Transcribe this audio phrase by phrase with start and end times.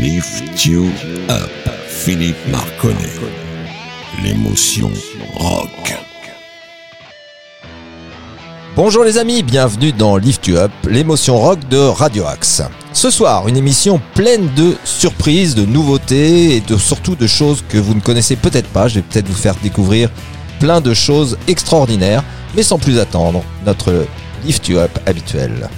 [0.00, 0.92] Lift You
[1.28, 1.50] Up,
[1.88, 3.18] Philippe Marconnet.
[4.22, 4.92] L'émotion
[5.34, 5.92] rock.
[8.76, 12.62] Bonjour les amis, bienvenue dans Lift You Up, l'émotion rock de Radio Axe.
[12.92, 17.94] Ce soir, une émission pleine de surprises, de nouveautés et surtout de choses que vous
[17.94, 18.86] ne connaissez peut-être pas.
[18.86, 20.10] Je vais peut-être vous faire découvrir
[20.60, 22.22] plein de choses extraordinaires,
[22.54, 24.06] mais sans plus attendre, notre
[24.44, 25.68] Lift You Up habituel.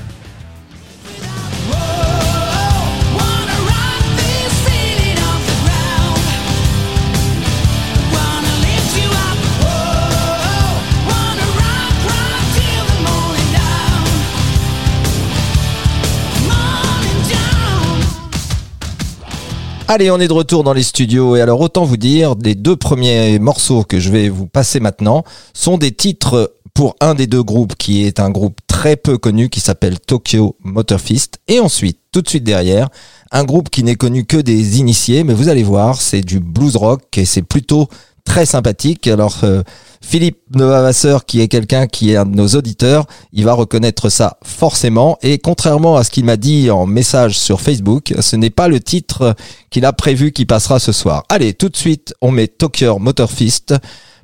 [19.93, 21.35] Allez, on est de retour dans les studios.
[21.35, 25.25] Et alors autant vous dire, les deux premiers morceaux que je vais vous passer maintenant
[25.53, 29.49] sont des titres pour un des deux groupes qui est un groupe très peu connu
[29.49, 31.41] qui s'appelle Tokyo Motor Fist.
[31.49, 32.89] Et ensuite, tout de suite derrière,
[33.33, 36.77] un groupe qui n'est connu que des initiés mais vous allez voir, c'est du blues
[36.77, 37.89] rock et c'est plutôt
[38.25, 39.07] très sympathique.
[39.07, 39.63] Alors euh,
[40.01, 44.39] Philippe Novavasseur, qui est quelqu'un qui est un de nos auditeurs, il va reconnaître ça
[44.45, 45.19] forcément.
[45.23, 48.81] Et contrairement à ce qu'il m'a dit en message sur Facebook, ce n'est pas le
[48.81, 49.35] titre
[49.71, 51.25] qu'il a prévu qui passera ce soir.
[51.29, 53.75] Allez, tout de suite, on met Tokyo Motor Fist.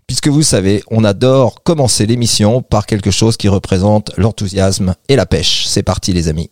[0.06, 5.26] Puisque vous savez, on adore commencer l'émission par quelque chose qui représente l'enthousiasme et la
[5.26, 5.66] pêche.
[5.66, 6.50] C'est parti les amis.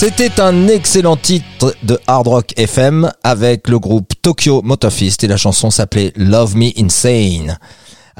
[0.00, 5.26] C'était un excellent titre de Hard Rock FM avec le groupe Tokyo Motor Fist et
[5.26, 7.58] la chanson s'appelait Love Me Insane.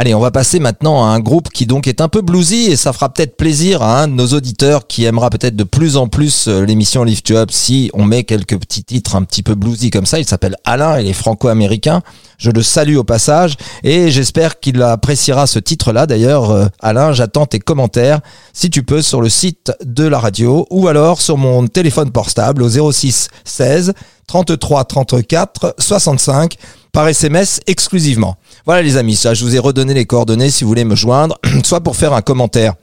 [0.01, 2.77] Allez, on va passer maintenant à un groupe qui donc est un peu bluesy et
[2.77, 6.07] ça fera peut-être plaisir à un de nos auditeurs qui aimera peut-être de plus en
[6.07, 9.57] plus euh, l'émission Lift You Up si on met quelques petits titres un petit peu
[9.57, 10.21] bluesy comme ça.
[10.21, 12.03] Il s'appelle Alain, il est franco-américain.
[12.39, 16.07] Je le salue au passage et j'espère qu'il appréciera ce titre-là.
[16.07, 18.21] D'ailleurs, euh, Alain, j'attends tes commentaires
[18.53, 22.63] si tu peux sur le site de la radio ou alors sur mon téléphone portable
[22.63, 23.95] au 06 16
[24.29, 26.57] 33 34 65
[26.93, 28.37] par SMS exclusivement.
[28.67, 31.39] Voilà les amis, ça je vous ai redonné les coordonnées si vous voulez me joindre,
[31.65, 32.75] soit pour faire un commentaire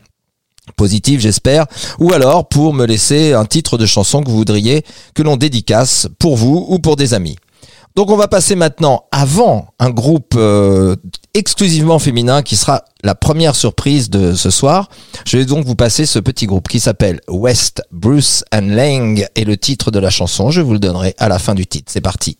[0.77, 1.65] positif j'espère,
[1.99, 6.07] ou alors pour me laisser un titre de chanson que vous voudriez que l'on dédicace
[6.19, 7.35] pour vous ou pour des amis.
[7.95, 10.97] Donc on va passer maintenant avant un groupe euh,
[11.33, 14.89] exclusivement féminin qui sera la première surprise de ce soir.
[15.25, 19.45] Je vais donc vous passer ce petit groupe qui s'appelle West Bruce and Lang et
[19.45, 21.89] le titre de la chanson, je vous le donnerai à la fin du titre.
[21.89, 22.37] C'est parti.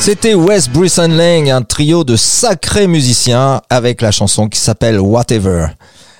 [0.00, 5.66] C'était Wes Bruce Lang, un trio de sacrés musiciens avec la chanson qui s'appelle Whatever.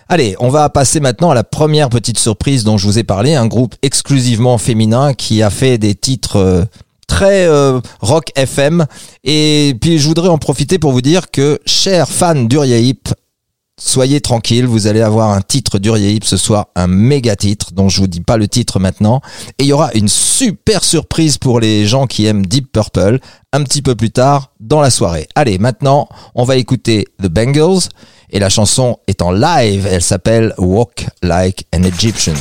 [0.07, 3.35] Allez, on va passer maintenant à la première petite surprise dont je vous ai parlé,
[3.35, 6.65] un groupe exclusivement féminin qui a fait des titres euh,
[7.09, 8.85] très euh, rock FM.
[9.25, 13.09] Et puis je voudrais en profiter pour vous dire que, chers fans d'Uriahip,
[13.81, 18.01] soyez tranquilles, vous allez avoir un titre d'Uriahip ce soir, un méga titre dont je
[18.01, 19.21] vous dis pas le titre maintenant.
[19.59, 23.19] Et il y aura une super surprise pour les gens qui aiment Deep Purple
[23.53, 25.27] un petit peu plus tard dans la soirée.
[25.35, 27.89] Allez, maintenant, on va écouter The Bengals
[28.31, 29.89] et la chanson est en live.
[29.91, 32.35] Elle s'appelle Walk Like an Egyptian.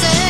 [0.00, 0.26] Say.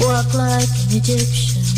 [0.00, 1.73] Walk like an Egyptian.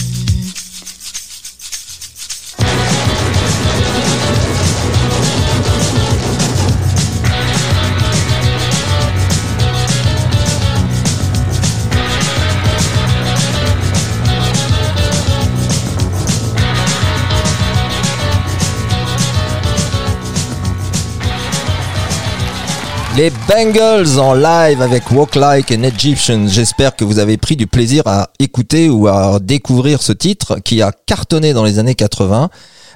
[23.17, 26.47] Les Bengals en live avec Walk Like an Egyptian.
[26.49, 30.83] J'espère que vous avez pris du plaisir à écouter ou à découvrir ce titre qui
[30.83, 32.51] a cartonné dans les années 80.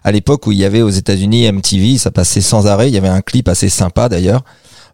[0.04, 2.90] À l'époque où il y avait aux États-Unis MTV, ça passait sans arrêt.
[2.90, 4.42] Il y avait un clip assez sympa d'ailleurs.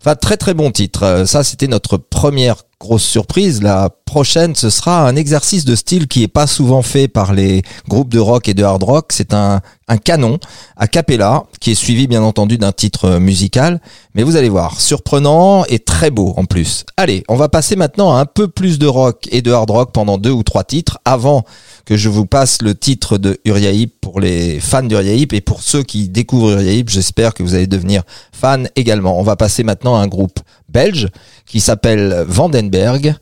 [0.01, 1.03] Enfin, très très bon titre.
[1.03, 3.63] Euh, Ça, c'était notre première grosse surprise.
[3.63, 7.63] La prochaine, ce sera un exercice de style qui est pas souvent fait par les
[7.89, 9.07] groupes de rock et de hard rock.
[9.11, 10.39] C'est un, un canon
[10.77, 13.81] a cappella qui est suivi bien entendu d'un titre euh, musical.
[14.15, 16.85] Mais vous allez voir, surprenant et très beau en plus.
[16.97, 19.93] Allez, on va passer maintenant à un peu plus de rock et de hard rock
[19.93, 21.45] pendant deux ou trois titres avant
[21.85, 25.83] que je vous passe le titre de Uriah pour les fans d'Uriah et pour ceux
[25.83, 28.03] qui découvrent Uriah j'espère que vous allez devenir
[28.33, 29.19] fans également.
[29.21, 31.09] On va passer maintenant à un groupe belge
[31.47, 33.15] qui s'appelle Vandenberg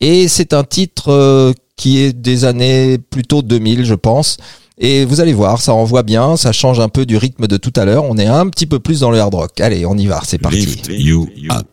[0.00, 4.36] et c'est un titre euh, qui est des années plutôt 2000 je pense.
[4.84, 7.72] Et vous allez voir, ça envoie bien, ça change un peu du rythme de tout
[7.76, 8.04] à l'heure.
[8.04, 9.60] On est un petit peu plus dans le hard rock.
[9.60, 10.66] Allez, on y va, c'est parti.
[10.66, 11.68] Lift you up.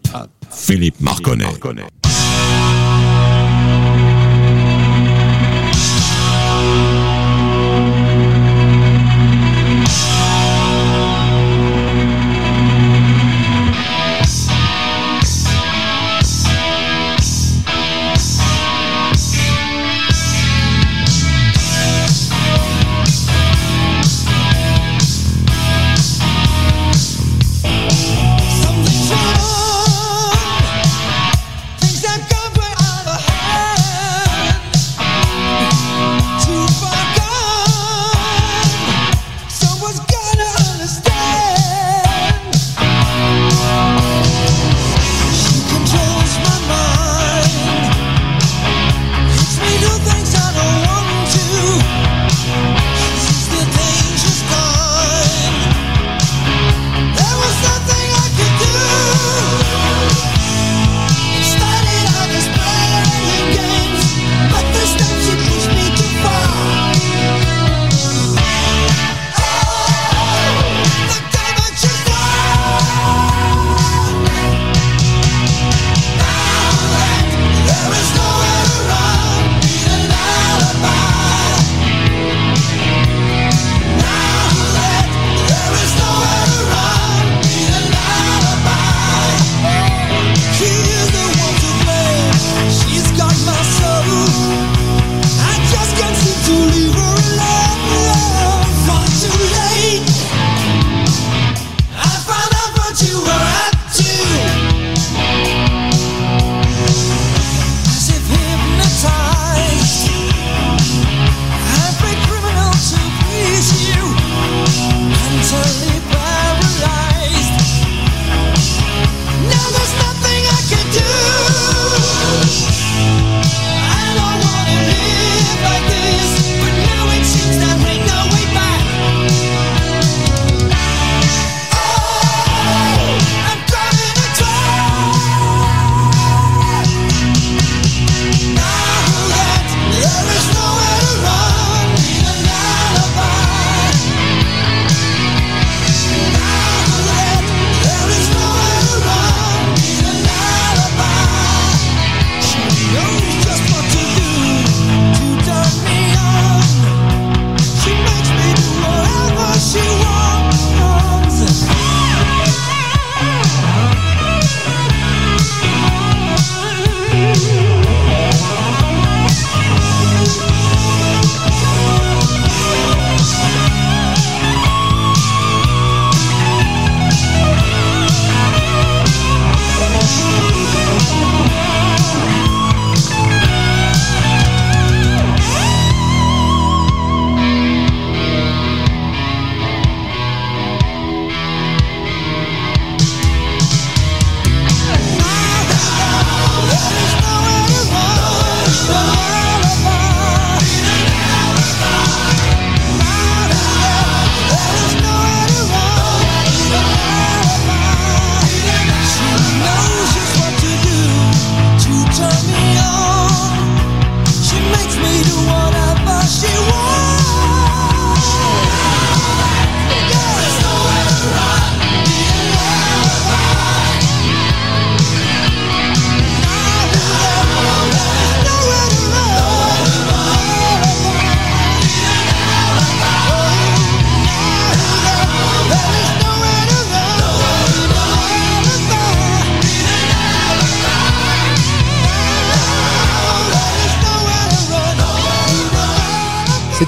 [0.51, 1.45] Philippe Marconnet.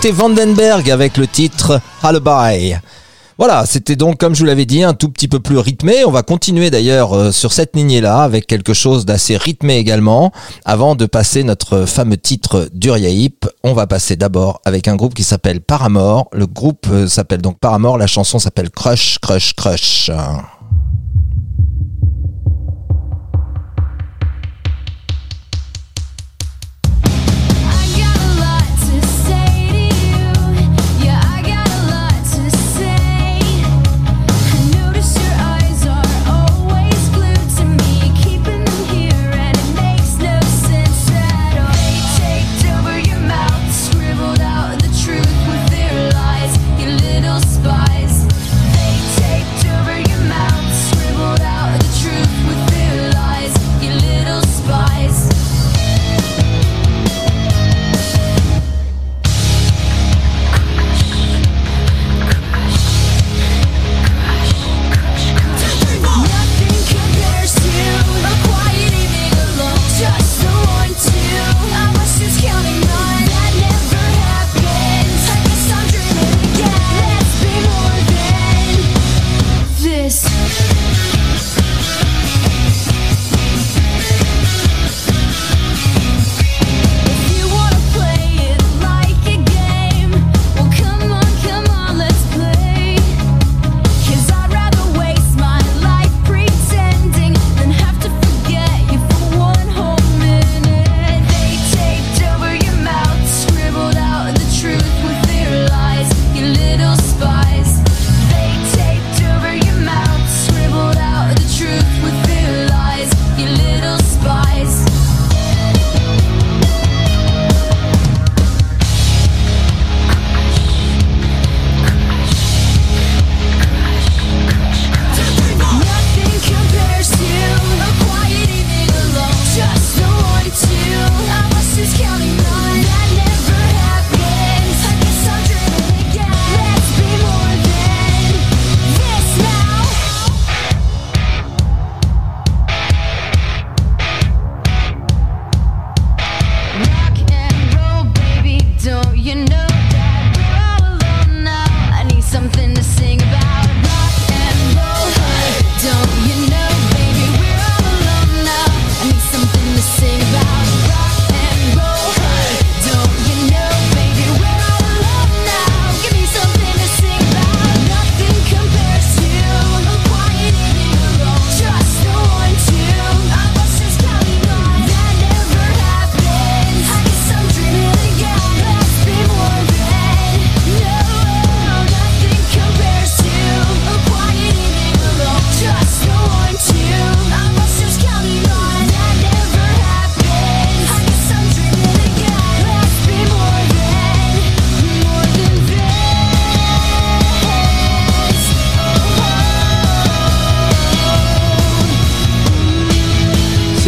[0.01, 2.73] C'était Vandenberg avec le titre Lullaby.
[3.37, 6.05] Voilà, c'était donc, comme je vous l'avais dit, un tout petit peu plus rythmé.
[6.05, 10.31] On va continuer d'ailleurs euh, sur cette lignée-là avec quelque chose d'assez rythmé également.
[10.65, 15.23] Avant de passer notre fameux titre d'Uriahip, on va passer d'abord avec un groupe qui
[15.23, 16.29] s'appelle Paramore.
[16.33, 20.09] Le groupe euh, s'appelle donc Paramore, la chanson s'appelle Crush, Crush, Crush.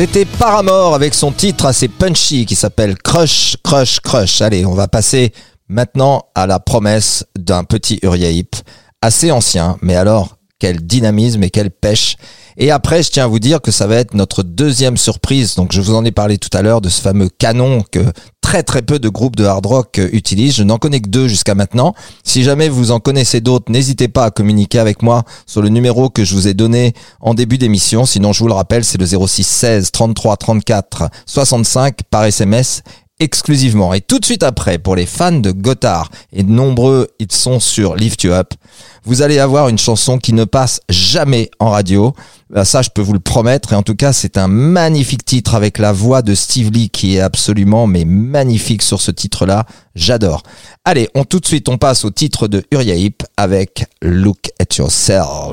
[0.06, 4.42] C'était Paramore avec son titre assez punchy qui s'appelle Crush, Crush, Crush.
[4.42, 5.32] Allez, on va passer
[5.70, 8.54] maintenant à la promesse d'un petit Uriahip
[9.02, 12.18] assez ancien, mais alors quel dynamisme et quelle pêche.
[12.58, 15.56] Et après, je tiens à vous dire que ça va être notre deuxième surprise.
[15.56, 18.00] Donc, je vous en ai parlé tout à l'heure de ce fameux canon que
[18.42, 20.56] très très peu de groupes de hard rock euh, utilisent.
[20.56, 21.96] Je n'en connais que deux jusqu'à maintenant.
[22.24, 26.10] Si jamais vous en connaissez d'autres, n'hésitez pas à communiquer avec moi sur le numéro
[26.10, 28.06] que je vous ai donné en début d'émission.
[28.06, 32.84] Sinon, je vous le rappelle, c'est le 06 16 33 34 65 par SMS
[33.20, 33.94] exclusivement.
[33.94, 37.96] Et tout de suite après, pour les fans de Gotthard, et nombreux ils sont sur
[37.96, 38.54] Lift You Up,
[39.06, 42.14] vous allez avoir une chanson qui ne passe jamais en radio.
[42.56, 43.74] Euh, Ça, je peux vous le promettre.
[43.74, 47.16] Et en tout cas, c'est un magnifique titre avec la voix de Steve Lee qui
[47.18, 49.66] est absolument mais magnifique sur ce titre-là.
[49.96, 50.44] J'adore.
[50.86, 55.52] Allez, on tout de suite, on passe au titre de Uriahip avec Look at Yourself.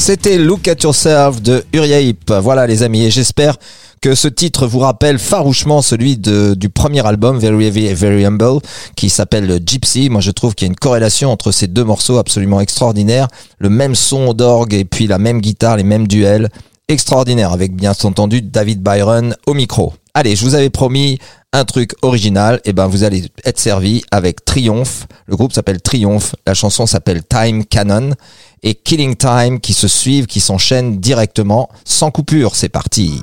[0.00, 2.14] C'était Look at Yourself de Uriah.
[2.40, 3.58] Voilà les amis, et j'espère
[4.00, 8.60] que ce titre vous rappelle farouchement celui du premier album Very Heavy et Very Humble
[8.96, 10.08] qui s'appelle Gypsy.
[10.08, 13.28] Moi je trouve qu'il y a une corrélation entre ces deux morceaux absolument extraordinaires.
[13.58, 16.48] Le même son d'orgue et puis la même guitare, les mêmes duels.
[16.88, 19.92] Extraordinaire avec bien entendu David Byron au micro.
[20.14, 21.18] Allez, je vous avais promis
[21.52, 25.06] un truc original, et ben vous allez être servi avec Triomphe.
[25.26, 28.10] Le groupe s'appelle Triomphe, la chanson s'appelle Time Cannon
[28.62, 32.56] et Killing Time qui se suivent, qui s'enchaînent directement, sans coupure.
[32.56, 33.20] C'est parti.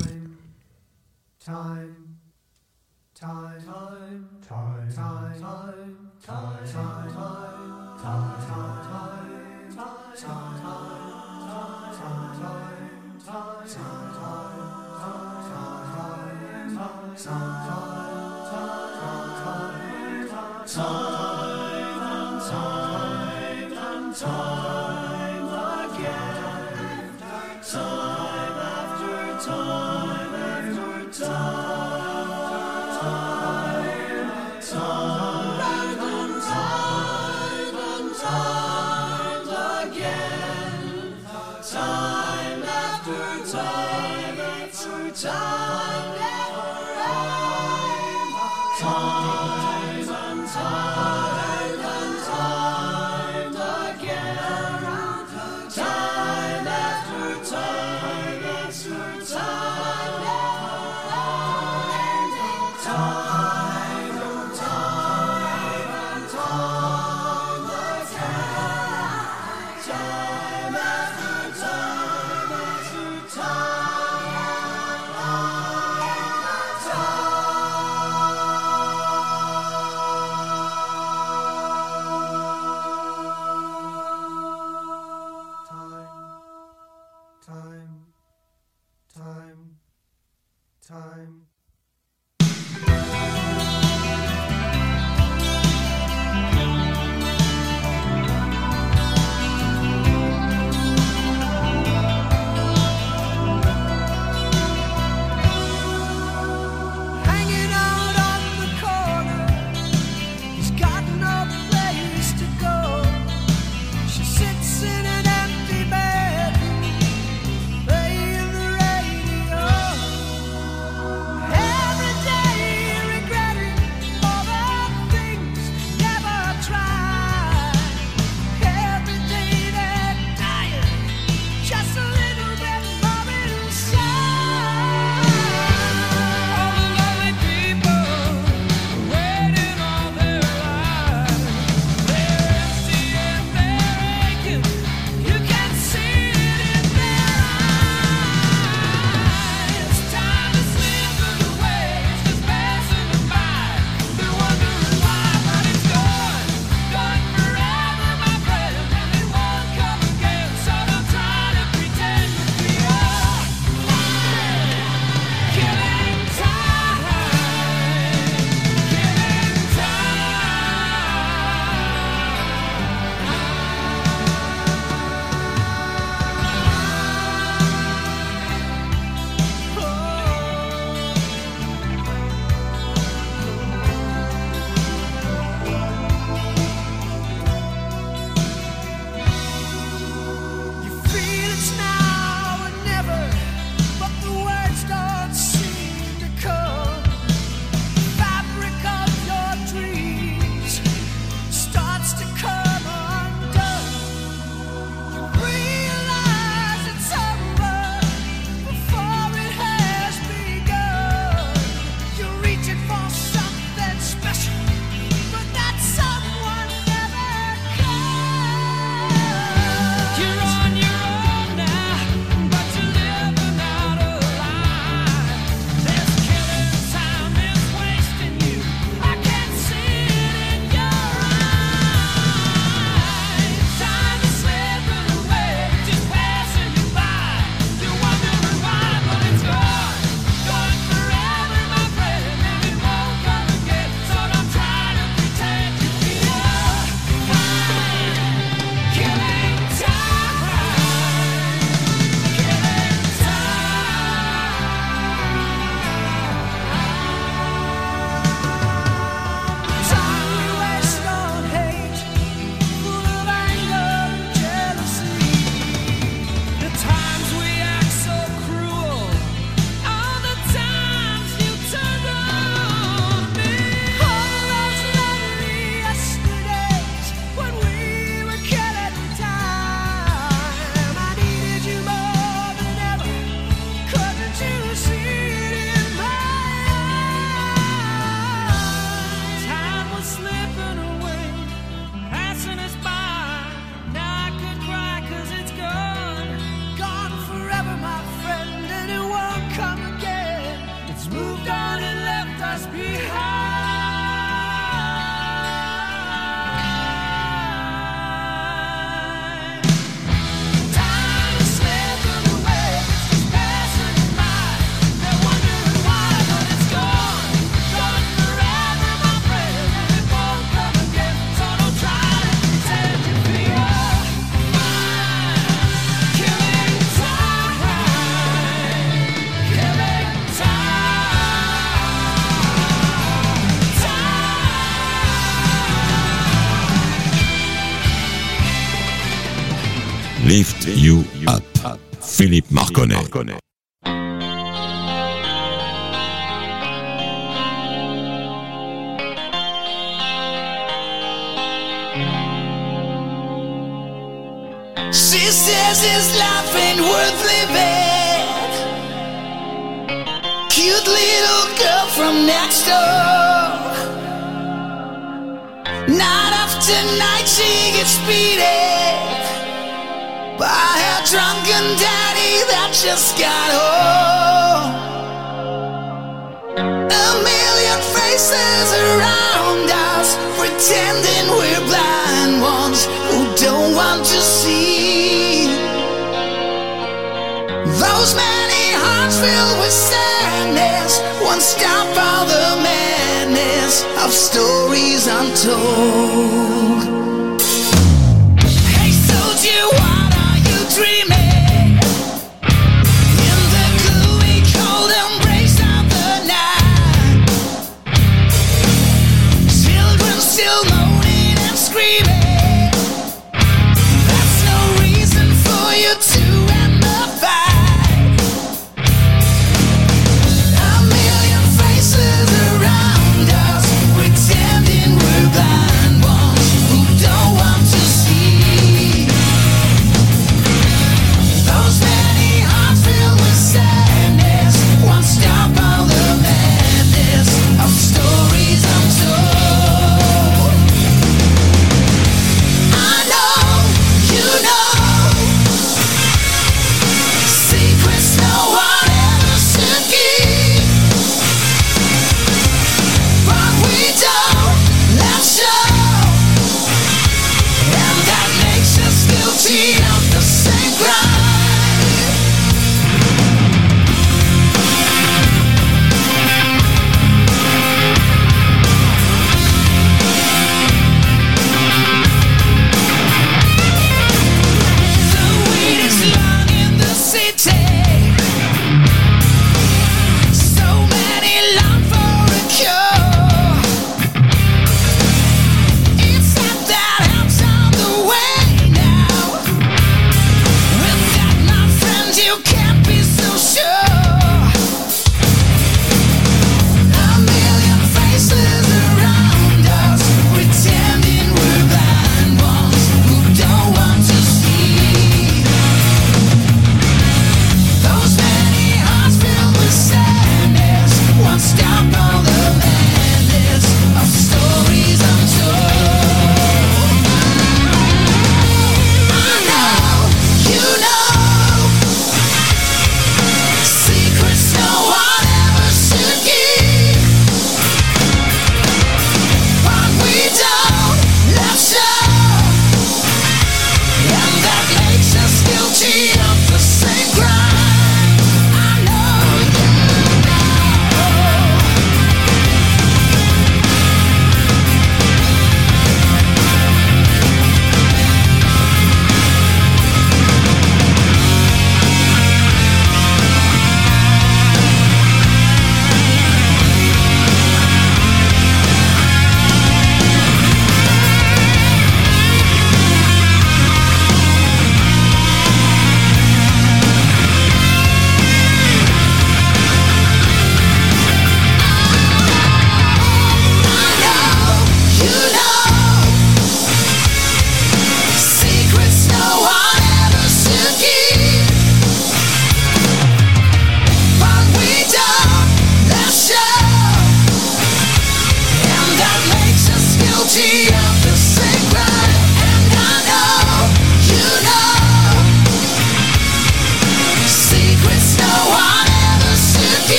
[394.04, 396.57] Of stories untold.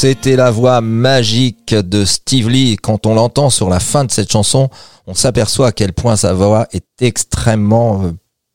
[0.00, 2.78] C'était la voix magique de Steve Lee.
[2.80, 4.70] Quand on l'entend sur la fin de cette chanson,
[5.06, 8.12] on s'aperçoit à quel point sa voix est extrêmement euh,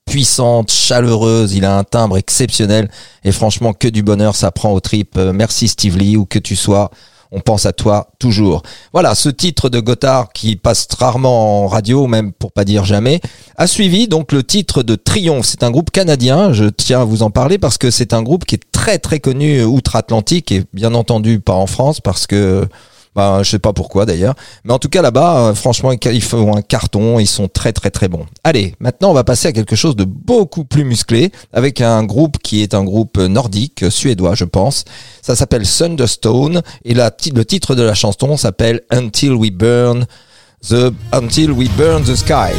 [0.07, 1.53] puissante, chaleureuse.
[1.53, 2.89] Il a un timbre exceptionnel
[3.23, 5.17] et franchement que du bonheur, ça prend au trip.
[5.17, 6.89] Euh, Merci Steve Lee, où que tu sois.
[7.31, 8.63] On pense à toi toujours.
[8.91, 13.19] Voilà, ce titre de Gotthard qui passe rarement en radio, même pour pas dire jamais,
[13.55, 15.45] a suivi donc le titre de Triomphe.
[15.45, 18.45] C'est un groupe canadien, je tiens à vous en parler parce que c'est un groupe
[18.45, 22.67] qui est très très connu outre-Atlantique et bien entendu pas en France parce que
[23.15, 24.35] bah, je sais pas pourquoi d'ailleurs.
[24.63, 27.89] Mais en tout cas là-bas, euh, franchement, ils font un carton, ils sont très très
[27.89, 28.27] très bons.
[28.43, 32.37] Allez, maintenant on va passer à quelque chose de beaucoup plus musclé avec un groupe
[32.37, 34.85] qui est un groupe nordique, euh, suédois je pense.
[35.23, 40.05] Ça s'appelle Thunderstone et le titre de la chanson s'appelle Until We Burn
[40.69, 42.53] the Until We Burn the Sky.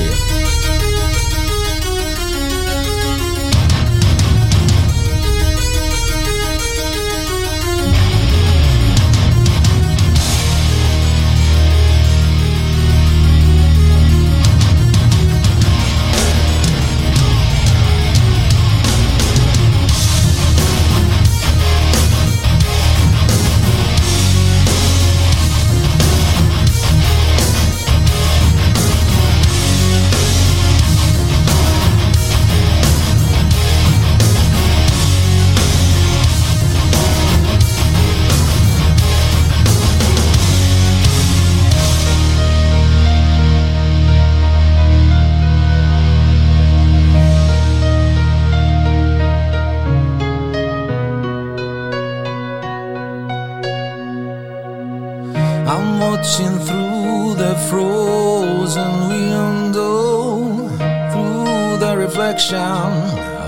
[62.37, 62.61] Reflection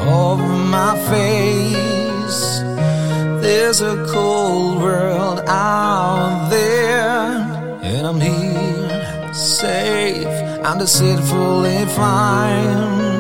[0.09, 0.39] of
[0.71, 2.61] my face.
[3.43, 13.18] There's a cold world out there, and I'm here, safe and deceitfully fine.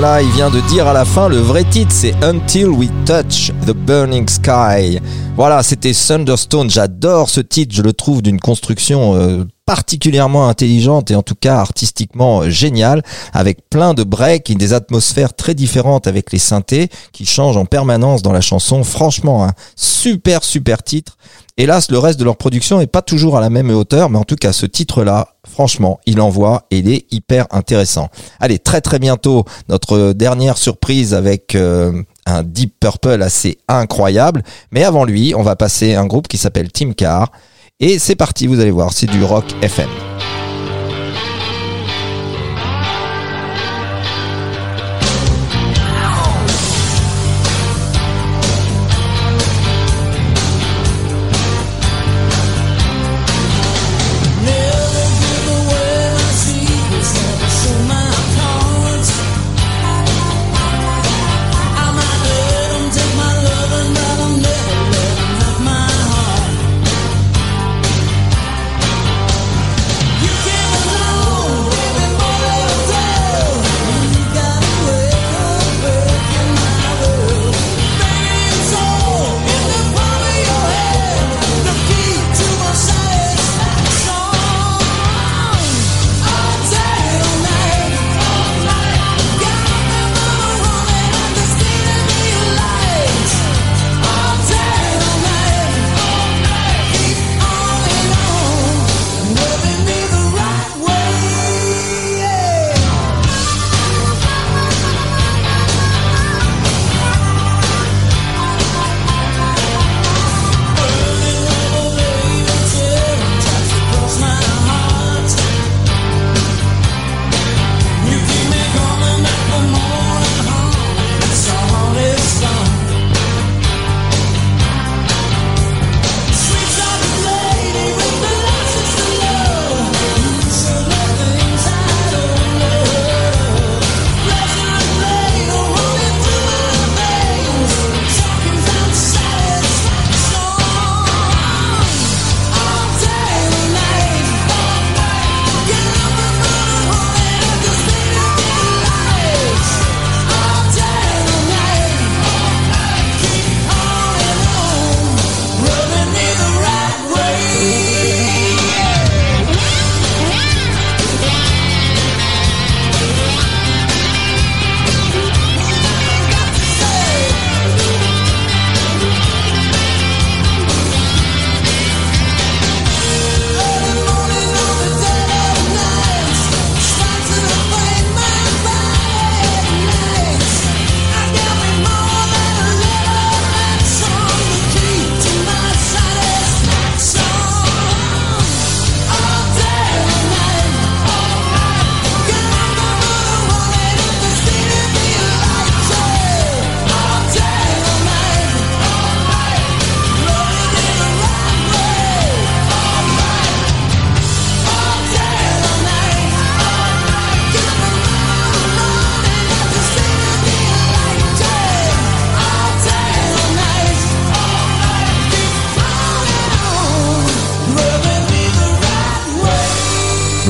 [0.00, 3.50] Voilà, il vient de dire à la fin le vrai titre, c'est Until We Touch
[3.66, 5.00] the Burning Sky.
[5.34, 6.70] Voilà, c'était Thunderstone.
[6.70, 11.56] J'adore ce titre, je le trouve d'une construction euh, particulièrement intelligente et en tout cas
[11.56, 17.26] artistiquement géniale, avec plein de breaks et des atmosphères très différentes avec les synthés qui
[17.26, 18.84] changent en permanence dans la chanson.
[18.84, 21.16] Franchement, un super super titre.
[21.56, 24.24] Hélas, le reste de leur production est pas toujours à la même hauteur, mais en
[24.24, 25.26] tout cas, ce titre-là,
[25.58, 28.10] franchement, il envoie et il est hyper intéressant.
[28.38, 34.44] Allez, très très bientôt, notre dernière surprise avec euh, un Deep Purple assez incroyable.
[34.70, 37.32] Mais avant lui, on va passer un groupe qui s'appelle Team Car.
[37.80, 39.88] Et c'est parti, vous allez voir, c'est du rock FM.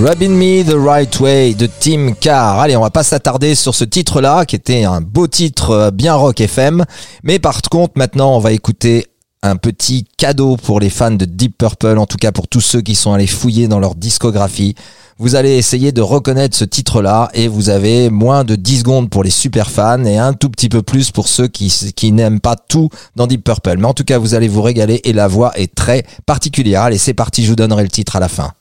[0.08, 2.60] Rubbing Me the Right Way de Tim Carr.
[2.60, 6.14] Allez, on va pas s'attarder sur ce titre-là, qui était un beau titre euh, bien
[6.14, 6.86] rock FM.
[7.24, 9.04] Mais par contre, maintenant, on va écouter
[9.42, 12.80] un petit cadeau pour les fans de Deep Purple, en tout cas pour tous ceux
[12.80, 14.74] qui sont allés fouiller dans leur discographie.
[15.18, 19.22] Vous allez essayer de reconnaître ce titre-là et vous avez moins de 10 secondes pour
[19.22, 22.56] les super fans et un tout petit peu plus pour ceux qui, qui n'aiment pas
[22.56, 23.76] tout dans Deep Purple.
[23.76, 26.84] Mais en tout cas, vous allez vous régaler et la voix est très particulière.
[26.84, 28.52] Allez, c'est parti, je vous donnerai le titre à la fin.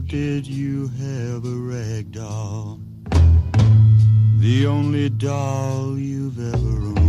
[0.00, 2.80] Did you have a rag doll?
[4.38, 7.06] The only doll you've ever owned.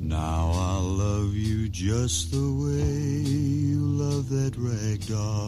[0.00, 5.39] Now I'll love you just the way you love that rag doll.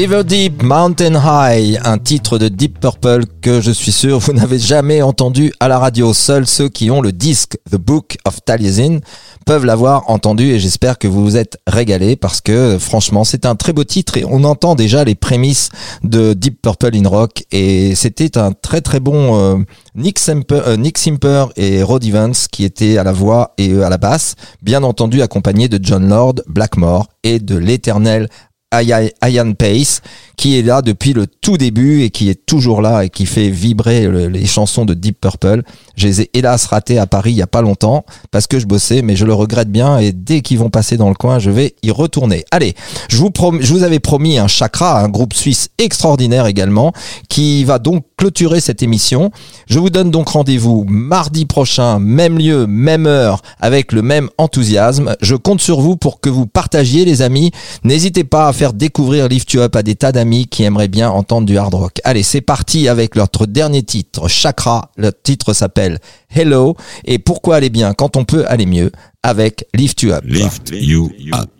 [0.00, 4.58] River Deep, Mountain High, un titre de Deep Purple que je suis sûr vous n'avez
[4.58, 6.14] jamais entendu à la radio.
[6.14, 9.00] Seuls ceux qui ont le disque The Book of Taliesin
[9.44, 13.56] peuvent l'avoir entendu et j'espère que vous vous êtes régalés parce que franchement c'est un
[13.56, 15.68] très beau titre et on entend déjà les prémices
[16.02, 19.56] de Deep Purple in Rock et c'était un très très bon euh,
[19.94, 23.84] Nick, Simper, euh, Nick Simper et Rod Evans qui étaient à la voix et euh,
[23.84, 28.28] à la basse, bien entendu accompagnés de John Lord, Blackmore et de l'éternel
[28.72, 30.00] Ian Pace,
[30.40, 33.50] qui est là depuis le tout début et qui est toujours là et qui fait
[33.50, 35.60] vibrer le- les chansons de Deep Purple.
[35.96, 38.64] Je les ai hélas ratées à Paris il y a pas longtemps parce que je
[38.64, 41.50] bossais, mais je le regrette bien et dès qu'ils vont passer dans le coin, je
[41.50, 42.46] vais y retourner.
[42.52, 42.74] Allez,
[43.10, 46.94] je vous, prom- je vous avais promis un chakra, un groupe suisse extraordinaire également,
[47.28, 49.30] qui va donc clôturer cette émission.
[49.68, 55.16] Je vous donne donc rendez-vous mardi prochain, même lieu, même heure, avec le même enthousiasme.
[55.20, 57.50] Je compte sur vous pour que vous partagiez, les amis.
[57.84, 61.10] N'hésitez pas à faire découvrir Lift You Up à des tas d'amis qui aimeraient bien
[61.10, 62.00] entendre du hard rock.
[62.04, 64.90] Allez, c'est parti avec notre dernier titre, Chakra.
[64.96, 65.98] Le titre s'appelle
[66.34, 66.76] Hello.
[67.04, 70.24] Et pourquoi aller bien quand on peut aller mieux avec Lift You Up.
[70.24, 71.50] Lift you up.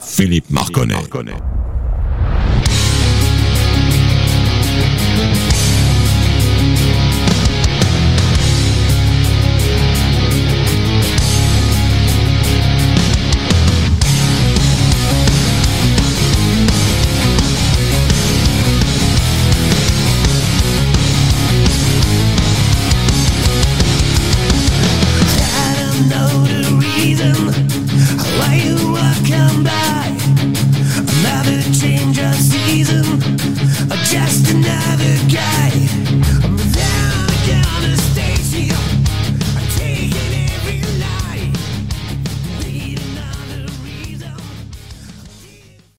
[0.00, 0.94] Philippe Marconnet.
[27.04, 27.43] season